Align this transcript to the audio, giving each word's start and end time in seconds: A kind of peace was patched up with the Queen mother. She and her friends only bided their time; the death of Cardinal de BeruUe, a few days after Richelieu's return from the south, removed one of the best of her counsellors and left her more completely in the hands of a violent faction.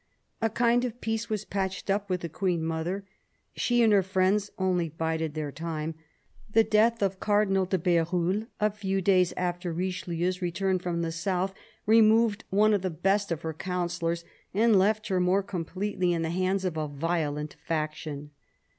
A 0.41 0.49
kind 0.49 0.83
of 0.83 0.99
peace 0.99 1.29
was 1.29 1.45
patched 1.45 1.87
up 1.87 2.09
with 2.09 2.21
the 2.21 2.27
Queen 2.27 2.63
mother. 2.63 3.05
She 3.55 3.83
and 3.83 3.93
her 3.93 4.01
friends 4.01 4.49
only 4.57 4.89
bided 4.89 5.35
their 5.35 5.51
time; 5.51 5.93
the 6.51 6.63
death 6.63 7.03
of 7.03 7.19
Cardinal 7.19 7.65
de 7.65 7.77
BeruUe, 7.77 8.47
a 8.59 8.71
few 8.71 8.99
days 8.99 9.31
after 9.37 9.71
Richelieu's 9.71 10.41
return 10.41 10.79
from 10.79 11.03
the 11.03 11.11
south, 11.11 11.53
removed 11.85 12.45
one 12.49 12.73
of 12.73 12.81
the 12.81 12.89
best 12.89 13.31
of 13.31 13.43
her 13.43 13.53
counsellors 13.53 14.25
and 14.55 14.79
left 14.79 15.07
her 15.09 15.19
more 15.19 15.43
completely 15.43 16.13
in 16.13 16.23
the 16.23 16.31
hands 16.31 16.65
of 16.65 16.77
a 16.77 16.87
violent 16.87 17.55
faction. 17.63 18.31